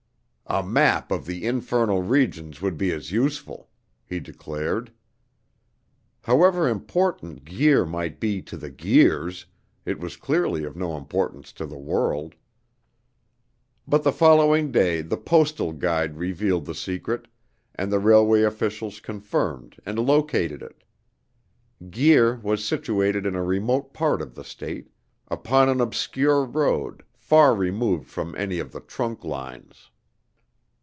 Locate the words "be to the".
8.19-8.69